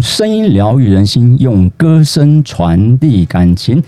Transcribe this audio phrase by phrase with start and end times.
[0.00, 3.82] 声音疗愈人心，用歌声传递感情。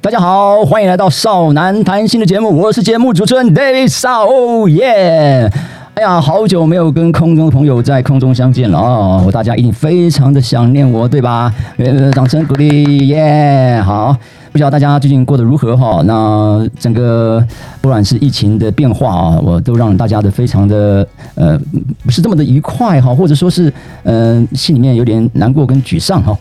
[0.00, 4.28] 大家好，欢迎来到少男谈心的节目，我是节目主持人 David 少
[4.68, 5.52] 耶。
[5.98, 9.20] 哎呀，好久没有跟空中的朋友在空中相见了啊！
[9.26, 11.52] 我大家一定非常的想念我，对吧？
[11.76, 13.82] 呃，掌声鼓励耶！
[13.84, 14.16] 好，
[14.52, 16.00] 不知道大家最近过得如何哈？
[16.04, 17.44] 那整个
[17.80, 21.58] 不管是疫情的变化啊，我都让大家的非常的呃
[22.04, 23.72] 不是这么的愉快哈，或者说是
[24.04, 26.32] 嗯心里面有点难过跟沮丧哈。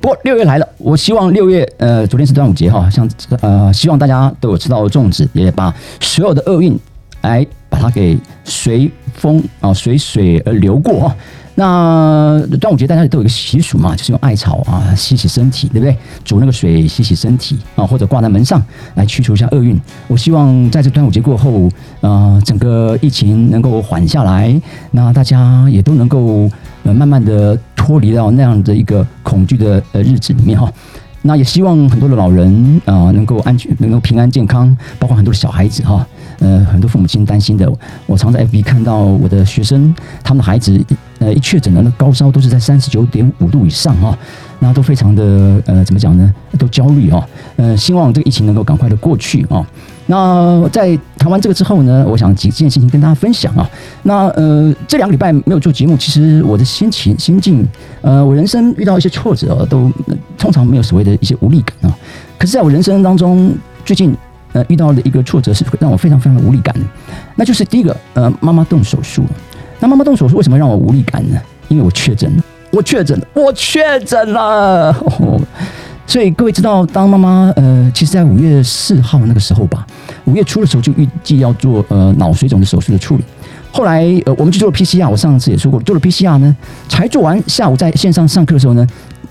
[0.00, 3.06] 不过六月来了，我希望六月呃昨天是端午节哈，像
[3.42, 5.70] 呃希望大家都有吃到粽子，也把
[6.00, 6.74] 所有的厄运
[7.20, 7.46] 来
[7.82, 11.12] 它给随风啊，随水而流过。
[11.54, 15.94] 那端午节大家都有一个习俗嘛，就是用艾草啊洗洗身体，对不对？
[16.24, 19.78] 煮那个水洗洗身体啊，或者挂在门上来驱除一下厄运。
[20.08, 21.68] 我希望在这端午节过后，
[22.00, 24.58] 呃，整个疫情能够缓下来，
[24.92, 26.50] 那大家也都能够
[26.84, 30.72] 呃慢慢的脱离到那样的一个恐惧的呃日子里面哈。
[31.22, 36.04] 那也希望很多的老人啊能够安全，能够平安健康，包括很多的小孩子哈，
[36.40, 37.72] 呃，很多父母亲担心的。
[38.06, 40.84] 我常在 FB 看到我的学生，他们的孩子
[41.20, 44.18] 呃一确诊了，那高烧都是在三十九点五度以上哈，
[44.58, 46.34] 那都非常的呃怎么讲呢？
[46.58, 47.24] 都焦虑哦，
[47.56, 49.64] 呃，希望这个疫情能够赶快的过去啊。
[50.06, 53.68] 那在谈完这个之后呢，我想几件事情跟大家分享啊。
[54.02, 57.66] 那呃，这两个礼拜没有做节目，其实我的心情心境，
[58.00, 59.90] 呃，我人生遇到一些挫折，都
[60.36, 61.96] 通常没有所谓的一些无力感啊。
[62.36, 64.14] 可是在我人生当中，最近
[64.52, 66.74] 呃遇到的一个挫折是让我非常非常的无力感，
[67.36, 69.24] 那就是第一个呃，妈妈动手术。
[69.78, 71.40] 那妈妈动手术为什么让我无力感呢？
[71.68, 74.94] 因为我确诊了，我确诊了，我确诊了。
[76.12, 79.86] 所以各位知道，当妈妈呃，其实在五月四号那个时候吧，
[80.26, 83.24] 五月初的时候就预计要做呃脑水肿的手术的处理。
[83.70, 86.54] 后来呃，我们去做了 PCR，我上次也说过，做了 PCR 呢，
[86.86, 88.86] 才做完，下午在线上上课的时候呢，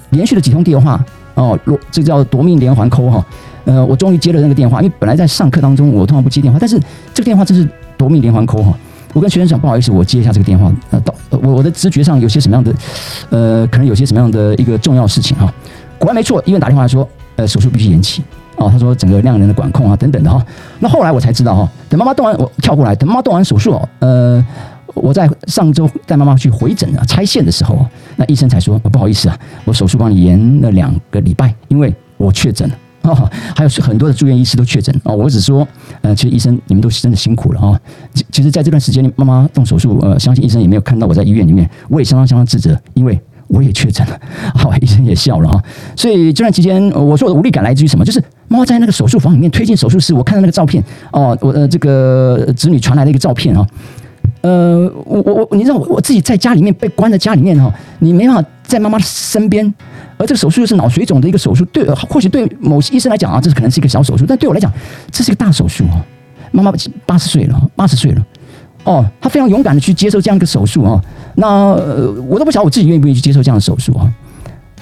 [0.09, 0.99] 连续的几通电话
[1.35, 1.55] 哦，
[1.91, 3.23] 这叫夺命连环扣哈。
[3.65, 6.79] 呃，我终于接了那个电话，因为本来在上课当中我通常不接电话，但是
[7.13, 8.75] 这个电话真是夺命连环扣哈。
[9.13, 10.73] 我跟学生讲，不好意思，我接一下这个电话。
[10.89, 12.73] 呃，到我我的直觉上有些什么样的
[13.29, 15.53] 呃，可能有些什么样的一个重要事情哈。
[16.01, 18.23] 果然没错，医院打电话来说，呃，手术必须延期。
[18.57, 20.43] 哦，他说整个量人的管控啊，等等的哈。
[20.79, 24.45] 那后来我才知道哈，等妈妈动完，我跳过来，等妈妈动完手术哦，呃，
[24.95, 27.85] 我在上周带妈妈去回诊啊，拆线的时候，
[28.15, 32.75] 那医生才说不好意思啊，我手术帮你延了两个礼拜，因为我确诊了。
[33.03, 35.15] 哦，还有很多的住院医师都确诊哦。
[35.15, 35.67] 我只说，
[36.01, 37.79] 呃，其实医生你们都是真的辛苦了啊。
[38.13, 43.19] 其其实，在这段时间，妈妈动手术，呃，相信医生也没有看到我在医院里面，我也相当相当自责，因为。
[43.51, 44.19] 我也确诊了，
[44.55, 45.63] 好，医生也笑了啊。
[45.95, 48.05] 所以这段期间，我说我的无力感来自于什么？
[48.05, 53.67] 就是妈妈在那个手术房里面推进手术室，我看到那个照片哦，我的这个子女传来的一个照片啊。
[54.41, 59.71] 呃，我我我，你知道我自己在家里面被关在家里面哈，你没办法在妈妈的身边，
[60.17, 64.71] 而这个手术又是脑水肿的一个手术，对，或许对某些医生来讲啊，这可能是一个小手术，但对我来讲，
[65.11, 66.01] 这是一个大手术哦。
[66.51, 66.73] 妈妈
[67.05, 68.25] 八十岁了，八十岁了。
[68.83, 71.01] 哦，他非常勇敢的去接受这样一个手术啊，
[71.35, 71.73] 那
[72.27, 74.11] 我都不晓得我自己愿不愿意去接受这样的手术啊。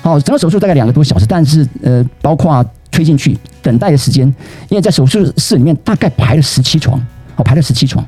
[0.01, 4.25] 好，整个手术大概两个多小时，但是呃，包括推进去等待的时间，
[4.69, 6.97] 因为在手术室里面大概排了十七床，
[7.35, 8.05] 哦，排了十七床。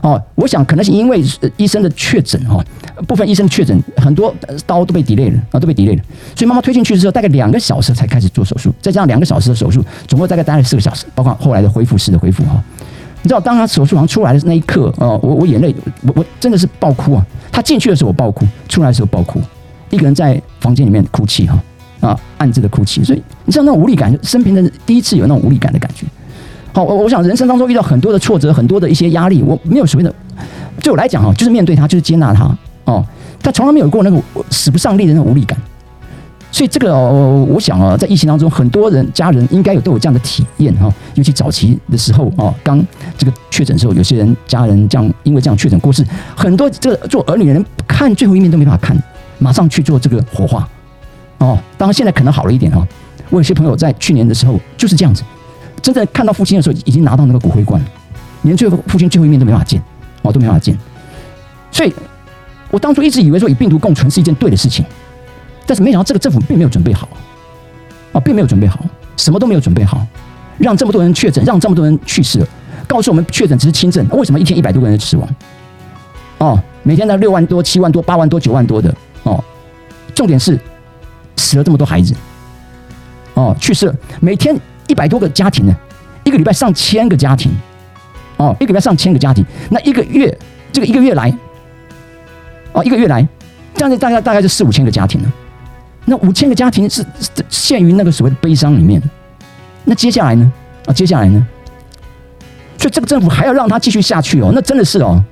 [0.00, 1.22] 哦，我想可能是因为
[1.56, 2.62] 医生的确诊哦，
[3.06, 4.34] 部分医生确诊，很多
[4.66, 6.02] 刀都被 delay 了啊，都被 delay 了，
[6.36, 12.62] 所以妈妈推进去之后，大概两个小时才开始做手术，再加上两个小时的手术，总共大概待了四个小时，包括后来的恢复室的恢复哈。
[13.24, 17.24] 你知道，当他手术房出来的那一刻，哦，我我眼泪，我我真的是爆哭啊！
[17.50, 19.40] 他进去的时候我爆哭，出来的时候爆哭，
[19.88, 21.58] 一个人在房间里面哭泣哈，
[22.00, 23.02] 啊，暗自的哭泣。
[23.02, 26.04] 所以你知道那种无力感，生平的第一次有那种无力感的感觉。
[26.74, 30.14] 好，我我想人生当中遇到很多的挫折，很多的一些压力，我没有所谓的，
[30.82, 32.54] 对我来讲哈，就是面对他，就是接纳他
[32.84, 33.02] 哦，
[33.42, 34.20] 他从来没有过那个
[34.50, 35.58] 使不上力的那种无力感。
[36.54, 40.88] 所以这个哦，我想啊，在疫情当中，很多人家人应该有都有这样的体验哈。
[41.14, 42.80] 尤其早期的时候啊，刚
[43.18, 46.06] 这个确诊的时候，有些人家人这样因为这样确诊过世，
[46.36, 48.96] 很多这个做儿女的人看最后一面都没法看，
[49.40, 50.68] 马上去做这个火化。
[51.38, 52.86] 哦，当然现在可能好了一点哈。
[53.30, 55.24] 我有些朋友在去年的时候就是这样子，
[55.82, 57.88] 真正看到父亲的时候，已经拿到那个骨灰罐了，
[58.42, 59.82] 连最后父亲最后一面都没法见，
[60.22, 60.78] 哦，都没法见。
[61.72, 61.92] 所以
[62.70, 64.84] 我当初一直以为说与病毒共存是一件对的事情。
[65.66, 67.08] 但是没想到这个政府并没有准备好，
[68.12, 68.84] 啊，并没有准备好，
[69.16, 70.06] 什么都没有准备好，
[70.58, 72.46] 让这么多人确诊，让这么多人去世了，
[72.86, 75.28] 告诉我们确诊只是轻症，为什么一天一百多个人死亡？
[76.38, 79.42] 哦，每天在六万多、七万多、八万多、九万多的哦，
[80.14, 80.58] 重点是
[81.36, 82.14] 死了这么多孩子，
[83.34, 84.54] 哦，去世了，每天
[84.86, 85.74] 一百多个家庭呢，
[86.24, 87.50] 一个礼拜上千个家庭，
[88.36, 90.36] 哦，一个礼拜上千个家庭，那一个月
[90.72, 91.34] 这个一个月来，
[92.72, 93.26] 哦，一个月来。
[93.76, 95.32] 这样子大概大概是四五千个家庭了，
[96.04, 97.04] 那五千个家庭是
[97.48, 99.02] 陷于那个所谓的悲伤里面。
[99.84, 100.52] 那接下来呢？
[100.86, 101.46] 啊，接下来呢？
[102.78, 104.50] 所以这个政府还要让他继续下去哦？
[104.54, 105.22] 那真的是哦，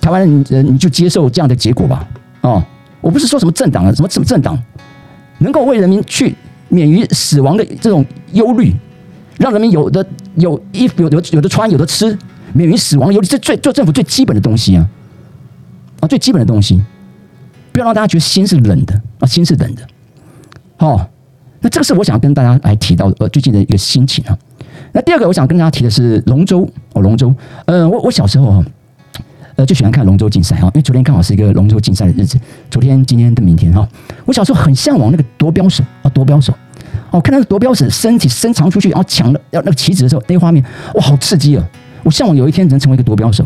[0.00, 2.06] 台湾人你就接受这样的结果吧。
[2.42, 2.62] 哦，
[3.00, 4.62] 我不是说什么政党啊，什么什么政党
[5.38, 6.34] 能够为人民去
[6.68, 8.74] 免于死亡的这种忧虑，
[9.38, 12.18] 让人民有的有衣服有有有的穿有的吃，
[12.52, 14.86] 免于死亡忧虑，这最做政府最基本的东西啊
[16.00, 16.82] 啊，最基本的东西，
[17.72, 19.86] 不要让大家觉得心是冷的啊，心是冷的。
[20.78, 21.08] 哦，
[21.60, 24.36] 那这个是我想跟大家来提到呃最近的一个心情啊。
[24.92, 27.32] 那第二个我想跟大家提的是龙舟哦，龙舟，
[27.66, 28.64] 呃，我我小时候哈。
[29.56, 32.40] 呃，就喜欢看龙舟竞赛哈，因为昨天刚好是一个龙舟竞赛的日子。
[32.70, 33.86] 昨天、今天的明天哈，
[34.24, 36.54] 我小时候很向往那个夺标手啊，夺标手
[37.10, 40.64] 哦，看那个夺标手身体伸长出去，然后抢了要那个旗子的时候，那个画面
[40.94, 41.64] 哇，好刺激哦！
[42.04, 43.44] 我向往有一天能成为一个夺标手。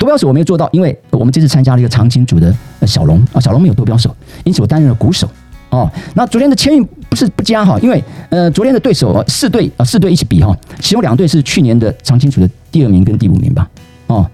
[0.00, 2.50] 夺标手我没有做到，因为我们这次参加了一个长青组的
[2.86, 5.28] 小龙啊，小龙没有夺标手，因此我担任了鼓手
[5.68, 5.86] 哦。
[6.14, 13.68] 那昨天的签运不是不佳哈，因为呃，昨天的对手四队啊，四队一起比哈，其中两队是去年的长青组的第二名跟第五名吧。
[14.06, 14.26] 哦，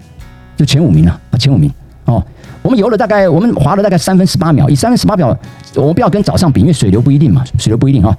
[0.55, 1.69] 就前五名了啊，前五名
[2.05, 2.23] 哦。
[2.61, 5.37] 我们游了大概，我们划了大概三分十八秒，以三分十八秒，
[5.75, 8.17] 我们不要跟早上比，因为水流不一定嘛，水流不一定啊。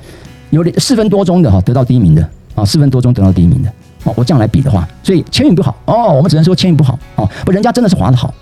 [0.51, 3.73] 有四分多钟的哈，得到第一名的啊，四分多钟得到第一名的
[4.05, 4.13] 哦。
[4.17, 7.29] 我这样来比的话，所以签运不好哦，我们只能说签运不好哦。
[7.45, 8.33] 不，人家真的是划的好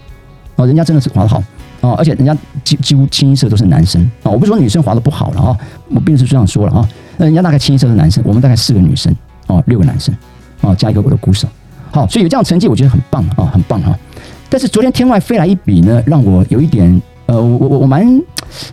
[0.56, 1.42] 哦，人家真的是划的好
[1.80, 4.30] 哦，而且人家几几乎清一色都是男生啊。
[4.30, 5.56] 我不是说女生划的不好了啊，
[5.88, 6.88] 我并不是这样说了啊。
[7.16, 9.14] 那人家大概清一色是男生，我们大概四个女生
[9.46, 10.14] 哦，六个男生
[10.62, 11.48] 哦，加一个我的鼓手。
[11.90, 13.96] 好，所以有这样成绩，我觉得很棒啊，很棒哈。
[14.48, 18.06] 但是昨天天外飞来一笔呢，让我有一点呃，我我我蛮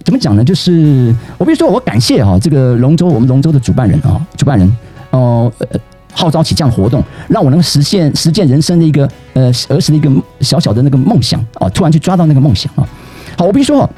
[0.03, 0.43] 怎么讲呢？
[0.43, 4.77] 就是我比如说，我感谢哈这个龙舟，我们龙舟的主办人啊，主办人
[5.11, 5.79] 哦，呃
[6.13, 10.09] 号召起这样活动，让我能实现实践人生的一个呃儿时的一个
[10.41, 12.87] 小小的那个梦想啊，突然去抓到那个梦想啊。
[13.37, 13.89] 好，我比如说，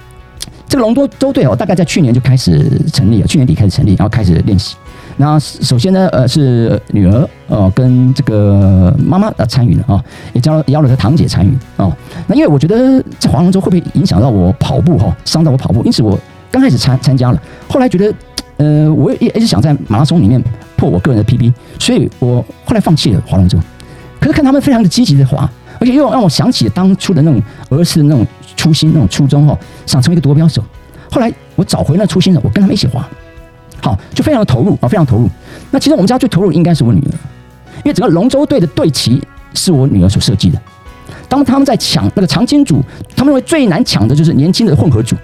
[0.67, 4.75] 这个龙多周队哦，大概在去年就开始成立了，去年底开始成立，然后开始练习。
[5.17, 10.03] 那首先呢，呃，是女儿呃跟这个妈妈呃参与了啊，
[10.33, 11.89] 也邀邀了她堂姐参与啊。
[12.27, 16.19] 那因为我觉得在划龙舟会不会影响到我跑步哈，伤到我跑步，因此我
[16.51, 18.13] 刚开始参参加了，后来觉得
[18.57, 20.43] 呃，我也一直想在马拉松里面
[20.89, 23.57] 我个人的 PB，所以我后来放弃了划龙舟。
[24.19, 25.49] 可是看他们非常的积极的划，
[25.79, 30.63] 而且又让我想起当初的那种儿时的那种初心、那种初衷哈，想成为一个夺标手。
[31.11, 33.07] 后来我找回那初心了，我跟他们一起划。
[33.81, 35.29] 好，就非常的投入啊，非常投入。
[35.69, 37.13] 那其实我们家最投入应该是我女儿，
[37.83, 39.21] 因为整个龙舟队的队旗
[39.53, 40.59] 是我女儿所设计的。
[41.29, 42.81] 当他们在抢那个长青组，
[43.15, 45.15] 他们认为最难抢的就是年轻的混合组，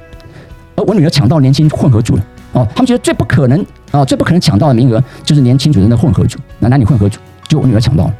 [0.75, 2.25] 而我女儿抢到年轻混合组了。
[2.53, 8.13] 哦，他们觉得最不可能啊，最不可能抢到的名额就是年轻组的混合组，那男女混合组就我女儿抢到了。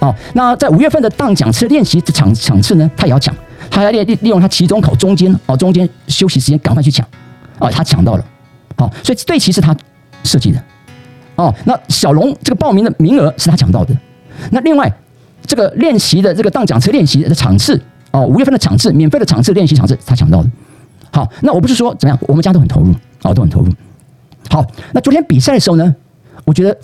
[0.00, 3.34] 哦，那在五月份的当讲次练习场场次呢，她也要抢，
[3.70, 7.06] 她要利利利用她期中考中间哦，中间休息时间赶快去抢，
[7.58, 8.24] 哦，她抢到了。
[8.76, 9.74] 好，所以队旗是他
[10.24, 10.60] 设计的，
[11.36, 13.96] 哦，那小龙这个报名的名额是他抢到的，
[14.50, 14.92] 那另外
[15.46, 17.80] 这个练习的这个当讲车练习的场次，
[18.10, 20.50] 哦，五月份的场次，免费的场次练习场次他抢到的。
[21.12, 23.72] 好，那我不是说怎么样，我们家都很投入，哦，都很投入。
[24.50, 25.94] 好，那昨天比赛的时候呢，
[26.44, 26.76] 我觉得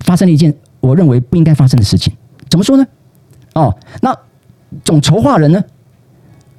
[0.00, 2.12] 发生了一件我认为不应该发生的事情，
[2.48, 2.86] 怎么说呢？
[3.54, 4.16] 哦，那
[4.84, 5.62] 总筹划人呢，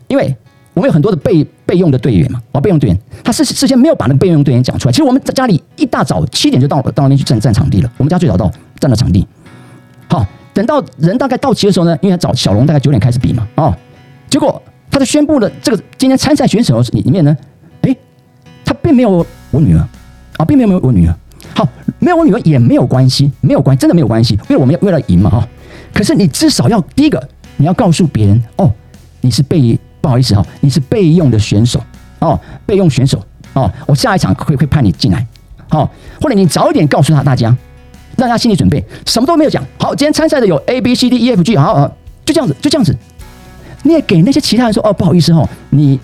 [0.07, 0.35] 因为。
[0.73, 4.91] 我们有很多的备备用的队员嘛，哦，备用队员，他事事先没有把那个备用队员讲出来。
[4.91, 7.91] 其实我们在家里一大早七点就到到那边去占占场地了。
[7.97, 9.27] 我们家最早到占了场地，
[10.07, 10.23] 好，
[10.53, 13.75] 等到人大概到齐的时候呢，因为找小龙大概九点开始比嘛，哦，
[14.29, 14.61] 结果
[14.91, 17.35] 他就宣布了这个今天参赛选手里里面呢，
[17.81, 17.95] 哎，
[18.63, 19.83] 他并没有我女儿
[20.37, 21.15] 啊，并没有没有我女儿。
[21.53, 21.67] 好，
[21.99, 25.47] 没有我女儿也没有关系，没有关真的没有关系，因为我们要为了赢嘛，哈。
[25.93, 27.21] 可是你至少要第一个，
[27.57, 28.71] 你要告诉别人哦，
[29.21, 29.77] 你是被。
[29.99, 31.83] 不好意思哈，你是备用的选手
[32.19, 35.25] 哦，备用选手哦，我下一场会会派你进来，
[35.67, 35.91] 好，
[36.21, 37.53] 或者你早一点告诉他大家，
[38.15, 39.61] 让他心理准备，什么都没有讲。
[39.77, 41.87] 好，今天参赛的有 A B C D E F G，好，好，
[42.23, 42.95] 就这样子，就这样子。
[43.83, 45.99] 你也给那些其他人说哦，不好意思哦，你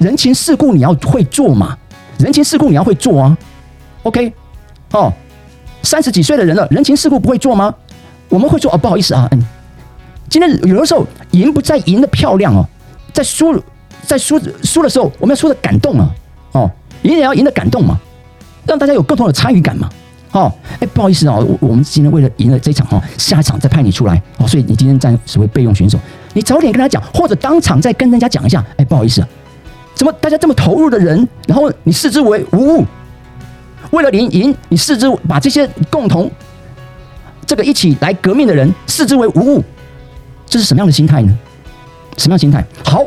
[0.00, 1.78] 人情世故你要会做嘛，
[2.18, 3.38] 人情世故你要会做啊。
[4.04, 4.32] OK，
[4.92, 5.12] 哦，
[5.82, 7.74] 三十几岁的人了，人情世故不会做吗？
[8.28, 9.42] 我们会做哦，不好意思啊，嗯，
[10.30, 12.66] 今天有的时候赢不在赢的漂亮哦。
[13.12, 13.62] 在输，
[14.02, 16.10] 在输输的时候，我们要输的感动啊！
[16.50, 16.70] 哦，
[17.02, 17.96] 赢也要赢的感动嘛，
[18.66, 19.88] 让大家有共同的参与感嘛！
[20.32, 25.96] 哦，哎，不好意思啊，我我们今天为了赢了这场哈，下一场再派你出来哦，所以你今天站所谓备用选手，
[26.32, 29.24] 你早点跟他讲，或者当场再跟人家讲一下，哎，不好意思，
[29.94, 32.84] 怎么大家这么投入的人，然后你视之为无物，
[33.94, 36.30] 为了赢赢，你视之把这些共同
[37.46, 39.64] 这个一起来革命的人视之为无物，
[40.46, 41.38] 这是什么样的心态呢？
[42.16, 42.64] 什么样心态？
[42.84, 43.04] 好，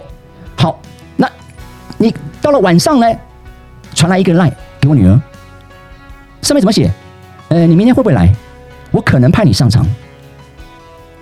[0.56, 0.80] 好，
[1.16, 1.30] 那
[1.98, 2.16] 你。
[2.40, 3.08] 到了晚上呢，
[3.94, 5.20] 传来一个 line 给我女儿，
[6.42, 6.90] 上面怎么写？
[7.50, 8.34] 呃，你明天会不会来？
[8.92, 9.86] 我可能派你上场，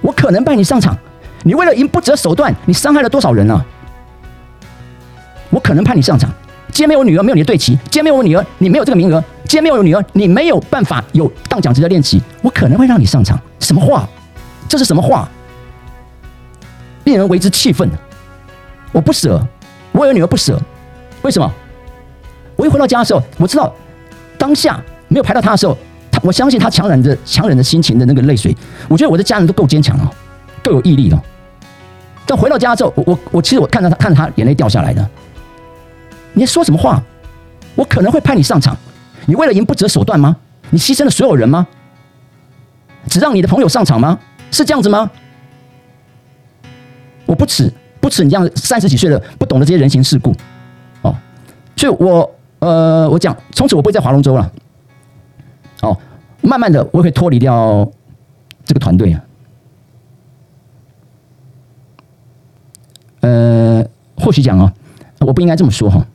[0.01, 0.95] 我可能派你上场。
[1.41, 3.65] 你为了赢不择手段，你伤害了多少人啊？
[5.49, 6.29] 我可能派你上场。
[6.67, 12.21] 今天没有我女儿，没有你的对齐；今天没有我女儿，你没有这个名额；今天没有女儿，你没有办法有当讲职的练习。
[12.41, 13.39] 我可能会让你上场。
[13.59, 14.07] 什么话？
[14.67, 15.29] 这是什么话？
[17.03, 17.89] 令人为之气愤。
[18.91, 19.39] 我不舍，
[19.91, 20.59] 我有女儿不舍。
[21.21, 21.51] 为什么？
[22.55, 23.73] 我一回到家的时候，我知道
[24.37, 25.77] 当下没有排到他的时候，
[26.11, 28.55] 他我相信他强忍着强忍着心情的那个泪水。
[28.87, 30.09] 我觉得我的家人都够坚强哦，
[30.63, 31.21] 够有毅力哦。
[32.25, 35.07] 但回到家之后，我我我其实我看到他看着他眼泪掉下来的。
[36.33, 36.77] 你在说什么？
[36.77, 37.01] 话？
[37.75, 38.75] 我可能会派你上场，
[39.25, 40.37] 你为了赢不择手段吗？
[40.69, 41.67] 你牺牲了所有人吗？
[43.07, 44.19] 只让你的朋友上场吗？
[44.51, 45.09] 是这样子吗？
[47.25, 50.33] 我不耻，不耻你这样三十几岁的不懂得这些人情世故
[51.01, 51.15] 哦。
[51.75, 54.51] 所以我呃，我讲从此我不会在划龙舟了。
[55.81, 55.97] 哦，
[56.41, 57.87] 慢慢的我会脱离掉
[58.63, 59.21] 这个团队啊。
[63.21, 63.85] 呃，
[64.17, 64.71] 或许讲哦，
[65.19, 66.05] 我不应该这么说哈。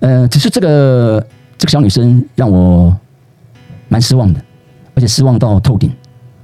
[0.00, 1.26] 呃，只是这个
[1.70, 2.96] 小女生让我
[3.88, 4.40] 蛮失望的，
[4.94, 5.92] 而且失望到透顶，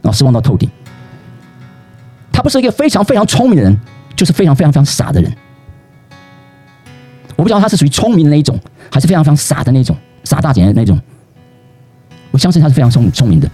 [0.02, 0.68] 啊，失望到透顶。
[2.32, 3.78] 她不是一个非常非常聪明的人，
[4.16, 5.32] 就是非常非常非常傻的人。
[7.36, 8.58] 我不知道她是属于聪明的那一种，
[8.90, 11.00] 还是非常非常傻的那种，傻大姐的那种。
[12.30, 13.50] 我相信她是非常聪聪明的，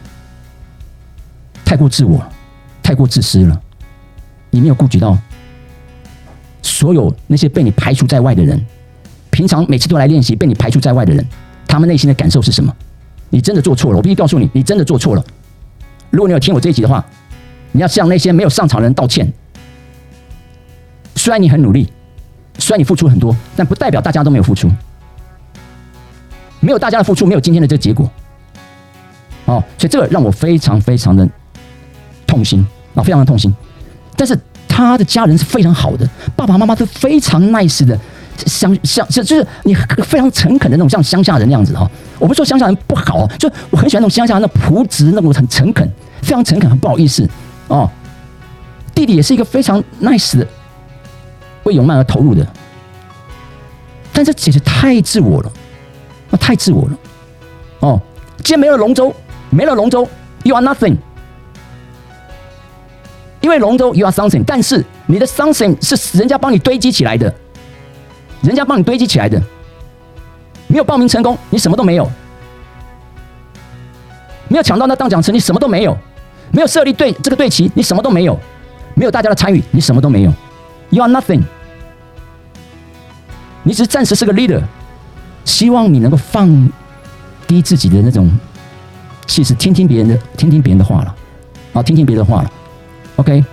[1.65, 2.25] 太过自我，
[2.83, 3.61] 太过自私了，
[4.51, 5.19] 你没有顾及到。
[6.63, 8.65] 所有那些被你排除在外的人，
[9.31, 11.27] 平常每次都来练习被你排除在外的人，
[11.69, 12.75] 他们内心的感受是什么？
[13.31, 15.25] 你真的做错了，我必须告诉你，你真的做错了。
[16.11, 17.05] 如果你有听我这一集的话，
[17.71, 19.33] 你要向那些没有上场的人道歉。
[21.15, 21.89] 虽然你很努力，
[22.59, 24.69] 虽然你付出很多，但不代表大家都没有付出。
[26.59, 28.11] 没有大家的付出，没有今天的这个结果。
[29.45, 31.29] 哦，所以这个让我非常非常的
[32.27, 33.55] 痛心啊，非常的痛心。
[34.17, 34.37] 但是。
[34.71, 37.99] 他的家人是非常好的，爸爸妈妈都非常 nice 的，
[38.47, 41.91] 乡乡就是你非常诚恳的那种，像乡下人那样子哈。
[42.19, 45.89] 我不说乡下人不好，就我很喜欢那种乡下人那朴质那种很诚恳，
[46.23, 47.29] 非常诚恳，很不好意思
[47.69, 47.91] 哦。
[48.95, 50.47] 弟弟也是一个非常 nice 的，
[51.63, 52.47] 为永曼而投入的，
[54.13, 55.53] 但这简直太自我了，
[56.31, 56.99] 那太自我了
[57.81, 58.01] 哦。
[58.43, 59.15] 既然没了龙舟，
[59.51, 60.09] 没了龙舟
[60.43, 60.97] ，you are nothing。
[63.41, 67.33] 因为龙舟 you are something，但是你的 something 是人家帮你堆积起来的，
[68.43, 69.41] 人家帮你堆积起来的，
[70.67, 72.05] 没有报名成功，你什么都没有；
[74.49, 75.93] 没有抢到那当奖池，你什么都没有；
[76.53, 78.35] 没有设立队这个队旗，你什么都没有；
[78.95, 80.33] 没有大家的参与，你什么都没有。
[80.91, 81.43] You are nothing，
[83.63, 84.63] 你只是暂时是个 leader，
[85.45, 86.71] 希望你能够放
[87.47, 88.31] 低自己的那种
[89.27, 91.15] 气势，听听别人的，听听别人的话了，
[91.75, 92.53] 啊，听听别人的话了。
[93.17, 93.45] OK，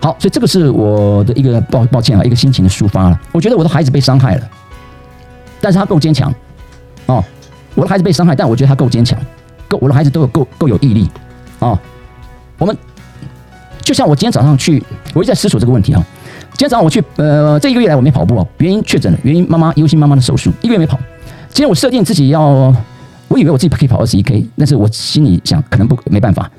[0.00, 3.20] 好，所以这个是我的一个抱抱歉啊，一个心情的抒发了。
[3.32, 4.50] 我觉得我的孩子被伤害了，
[5.60, 6.34] 但是他够坚强
[7.06, 7.22] 哦。
[7.74, 9.18] 我的孩子被伤害，但我觉得他够坚强，
[9.68, 11.08] 够我的孩子都有够够有毅力
[11.58, 11.78] 哦。
[12.56, 12.76] 我们
[13.82, 16.02] 就像我今天早上去，我一直在思索这个问题啊。
[16.52, 20.98] 今天早上我去，呃，这一个月来我没跑步哦，原因确诊了，原因妈妈忧心妈妈的手术，一个月没跑。
[21.48, 22.74] 今天我设定自己要。
[23.28, 26.50] 我以为我自己可以跑二十一 K，但是我心里想可能不没办法，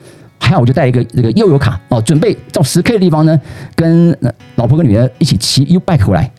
[0.42, 3.40] 还好我就带一个这个悠游卡哦，准备到十 K 的地方呢，
[3.76, 4.18] 跟
[4.56, 6.30] 老婆跟女儿一起骑 U bike 回来。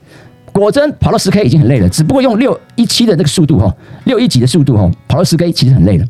[0.52, 6.04] 果真跑到十 K 已经很累了，只不过用六一七的那个速度哈，六一几的速度哈，跑到十 K 其实很累了。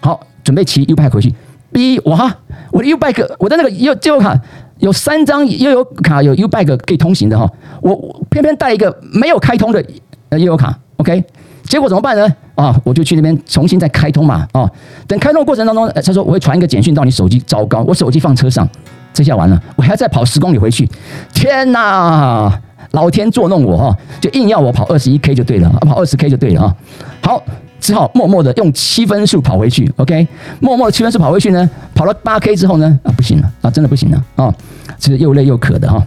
[0.00, 1.34] 好，准备骑 U bike 回去。
[1.72, 2.38] B 我哈，
[2.70, 4.38] 我的 U bike，我的那个悠悠卡
[4.78, 9.82] 有三张悠游卡有 U bike 可以通行的哈，我偏偏带一个没有开通的
[10.30, 11.24] 悠游卡，OK。
[11.64, 12.26] 结果怎么办呢？
[12.56, 14.46] 啊，我就去那边重新再开通嘛。
[14.52, 14.68] 啊，
[15.06, 17.38] 等开通的过程当中，他说我会传一个简讯到你手机。
[17.40, 18.68] 糟糕，我手机放车上，
[19.14, 20.88] 这下完了，我还要再跑十公里回去。
[21.32, 26.76] 天哪，老天捉弄我哈，就硬要我跑二十一 K 就对了，跑二十 K 就对了啊。
[27.22, 27.42] 好，
[27.80, 29.90] 只好默默的用七分速跑回去。
[29.96, 30.26] OK，
[30.60, 34.52] 默默的七分速跑回去呢，跑了八 K 之后呢，啊，不行了，啊，真的不行了啊，
[34.98, 36.04] 这是又累又渴的哈，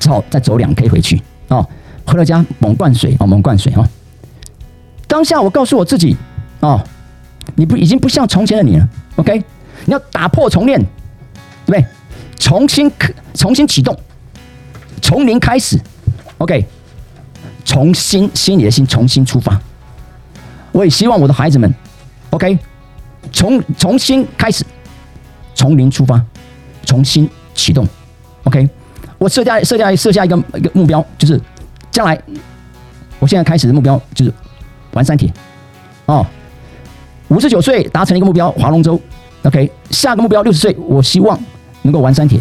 [0.00, 1.64] 只好再走两 K 回去啊。
[2.06, 3.86] 回到家猛灌水啊，猛灌水啊。
[5.18, 6.16] 当下我告诉我自己，
[6.60, 6.80] 哦，
[7.56, 9.36] 你不已经不像从前的你了，OK？
[9.84, 10.78] 你要打破重练，
[11.66, 11.84] 对不对？
[12.38, 12.88] 重新
[13.34, 13.98] 重新启动，
[15.02, 15.76] 从零开始
[16.38, 16.64] ，OK？
[17.64, 19.60] 重新心里的心重新出发。
[20.70, 21.74] 我也希望我的孩子们
[22.30, 22.56] ，OK？
[23.32, 24.64] 从重新开始，
[25.52, 26.24] 从零出发，
[26.84, 27.84] 重新启动
[28.44, 28.70] ，OK？
[29.18, 31.40] 我设下设下设下一个一个目标，就是
[31.90, 32.16] 将来
[33.18, 34.32] 我现在开始的目标就是
[34.92, 35.32] 玩三铁
[36.06, 36.24] 哦。
[37.28, 39.00] 五十九岁达成一个目标，划龙舟。
[39.44, 41.38] OK，下个目标六十岁，我希望
[41.82, 42.40] 能够玩三铁，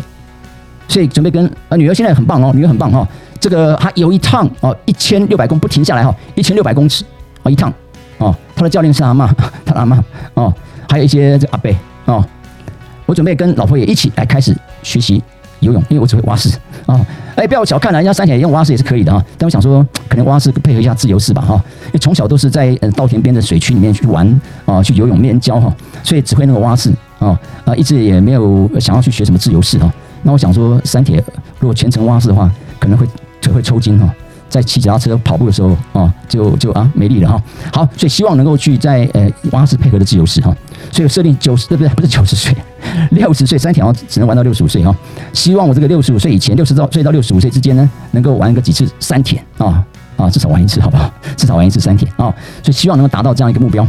[0.87, 3.07] 所以准备跟呃女儿现在很棒哦，女儿很棒哈。
[3.39, 7.05] 这个还有一趟哦，一千六百公不停下来哈，一千六百公尺
[7.43, 7.71] 哦一趟
[8.17, 8.35] 哦。
[8.55, 9.31] 他的教练是 阿妈，
[9.63, 10.53] 他阿妈哦，
[10.89, 12.25] 还有一些这阿贝哦。
[13.05, 15.21] 我准备跟老婆也一起来开始学习
[15.59, 16.49] 游泳，因为我只会蛙式
[16.85, 16.99] 啊。
[17.35, 19.23] 哎，不要小看了，人家山铁用蛙式也是可以的啊。
[19.37, 21.55] 但我想说，可能蛙式配合一下自由式吧哈。
[21.87, 24.27] 因为从小都是在呃稻田边的水区里面去玩
[24.65, 25.73] 啊，去游泳练教哈，
[26.03, 29.91] 所以只会那个蛙式啊啊，一直也没有想要去学什么自由式哈。
[30.23, 31.23] 那我想说，山铁
[31.59, 33.05] 如果全程蛙式的话，可能会
[33.41, 34.13] 腿会抽筋哈。
[34.49, 37.43] 在骑脚踏车跑步的时候啊，就就啊没力了哈。
[37.73, 40.55] 好，所以希望能够去在呃蛙式配合的自由式哈。
[40.89, 41.93] 所以设定九十对不对？
[41.93, 42.55] 不是九十岁，
[43.11, 44.95] 六十岁三条只能玩到六十五岁哈。
[45.33, 51.11] 希望我这个六十五岁以前，六十到岁到六十五岁之间呢，能够玩个几次三天啊啊，至少玩一次好不好？
[51.35, 52.33] 至少玩一次三天啊。
[52.63, 53.87] 所以希望能够达到这样一个目标。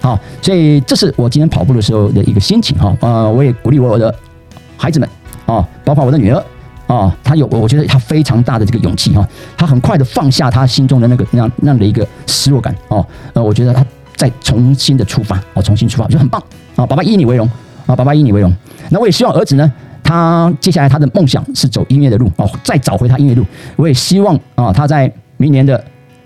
[0.00, 2.96] 好，所以这是我今天跑步的时候的一个心情哈。
[3.00, 4.14] 呃，我也鼓励我的
[4.76, 5.08] 孩子们
[5.46, 6.44] 啊，包括我的女儿。
[6.86, 13.82] 啊，他有，我我觉得他非常大的这个勇气哈，他很快的放下他心中的那个那样那样的一个失落感哦，呃，我觉得他
[14.16, 16.38] 在重新的出发，哦，重新出发，我觉得很棒
[16.76, 17.48] 啊，爸爸以你为荣
[17.86, 18.52] 啊，爸爸以你为荣。
[18.90, 19.72] 那我也希望儿子呢，
[20.02, 23.44] 他接下来他的梦想是走音乐的路哦，再找回他音乐路。
[23.76, 25.82] 我也希望啊，他在明年的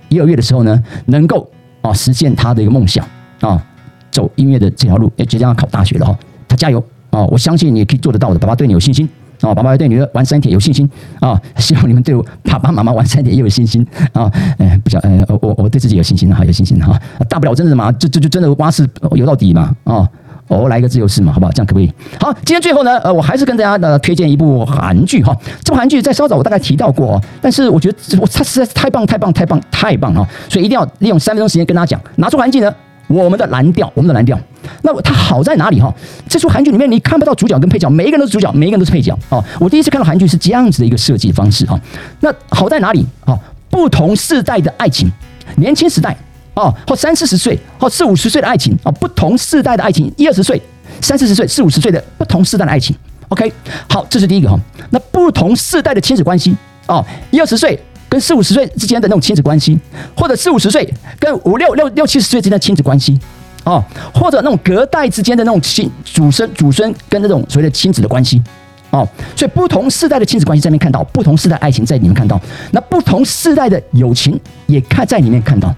[0.08, 1.48] 一二月的时候呢，能够
[1.80, 3.04] 啊实现他的一个梦想
[3.40, 3.62] 啊，
[4.10, 9.08] 走音乐的这条路，也即将要考大学了哈，他加油啊，我相信你可以做得到的，爸爸对你有信心。
[9.40, 11.40] 啊，爸爸对女儿玩三铁有信心啊！
[11.58, 14.28] 希望你们对我爸爸妈妈玩三铁也有信心啊！
[14.58, 17.00] 哎，不晓，呃，我我对自己有信心哈，有信心哈！
[17.28, 20.10] 大不了真的嘛，就就就真的蛙式游到底嘛啊！
[20.48, 21.52] 哦来个自由式嘛，好不好？
[21.52, 21.92] 这样可不可以？
[22.20, 25.36] 好，今天最后呢，呃，我还是跟大家呢推荐一部韩剧哈。
[25.62, 32.74] 这部韩剧在稍早我大概提到过哦，但是我觉得我它实在是太棒太棒太棒太棒了，所以一定要利用三分钟时间跟大家讲，拿出韩剧呢。
[33.08, 34.38] 我们的蓝调，我们的蓝调，
[34.82, 35.90] 那它好在哪里哈？
[36.28, 39.42] 这出韩剧里面你看不到主角跟配角，每一个人都是主角，每一个人都是配角哦。
[39.58, 41.80] 我第一次看到韩剧是这样子的一个设计方式哈。
[42.20, 43.34] 那好在哪里啊？
[43.70, 45.10] 不同世代的爱情，
[45.56, 46.14] 年轻时代
[46.58, 50.60] 哦，或三四十岁，或四五十岁的爱情啊，不同世代的爱情，一二十岁、
[51.00, 52.96] 三四十岁、四五十岁的不同世代的爱情。
[53.28, 53.52] OK，
[53.88, 54.58] 好，这是第一个哈。
[54.90, 57.78] 那不同世代的亲子关系哦，一二十岁。
[58.10, 59.78] 跟四五十岁之间的那种亲子关系，
[60.16, 60.90] 或者四五十岁
[61.20, 63.20] 跟五六六六七十岁之间的亲子关系，
[63.64, 68.42] 哦，或者那种隔代之间的那种亲祖孙祖孙跟那种所谓的亲子的关系，
[68.88, 72.40] 哦，所以不同世代的亲子关系在里面看到，不同世代爱情在里面看到，
[72.70, 75.68] 那不同世代的友情也看在里面看到，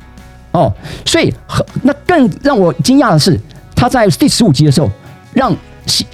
[0.53, 0.73] 哦，
[1.05, 1.33] 所以
[1.83, 3.39] 那更让我惊讶的是，
[3.75, 4.91] 他在第十五集的时候，
[5.33, 5.55] 让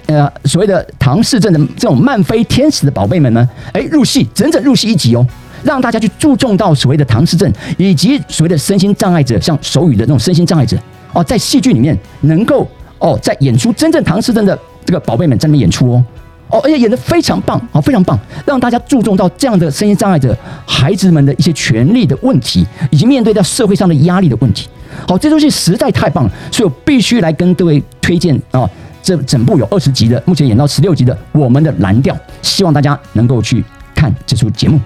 [0.05, 5.25] 呃所谓的唐氏症的这种漫飞天使的宝贝们呢，哎入戏，整整入戏一集哦。
[5.63, 10.77] 让大家去注重到所谓的唐氏症，以及所谓的身心障碍者，像手语的那种身心障碍者
[11.13, 12.65] 哦，在戏剧里面能够
[12.99, 16.05] 哦，在演出真正唐氏症的这个宝贝们在那边演出哦
[16.49, 24.67] 哦，而且演的非常棒哦，非常棒，让大家注重到这样的身心障碍者孩子们的一些权利的问题，以及面对到社会上的压力的问题。
[25.07, 28.69] 好，这出戏实在太棒了，所以我必须来跟各位推荐啊，
[29.03, 34.79] 这整部有二十集的，目前演到十六集的《我们的蓝调》，希望大家能够去看这出节目。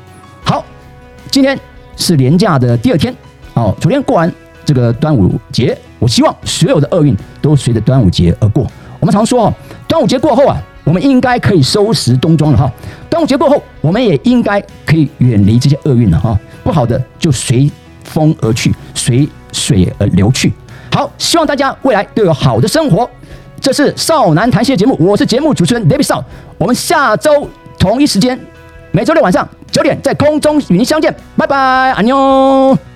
[0.43, 0.65] 好
[1.29, 1.57] 今天
[1.95, 3.15] 是年假的第二天
[3.53, 4.31] 哦，昨天过完
[4.65, 8.65] 这个端午节，我希望所有的厄运都随着端午节而过。
[8.99, 9.53] 我们常说哦，
[9.87, 12.71] 端午节过后啊，我们应该可以收拾冬装了哈。
[13.09, 16.37] 端午节过后，我们也应该可以远离这些厄运了哈。
[16.63, 17.69] 不好的就随
[18.03, 20.51] 风而去，随水而流去。
[20.91, 23.09] 好，希望大家未来都有好的生活。
[23.59, 26.23] 这是少男谈心的节目，我是节目主持人 David 少。
[26.57, 28.39] 我们下周同一时间。
[28.91, 32.90] 每周六晚上九点，在空中与您相见，拜拜，阿妞。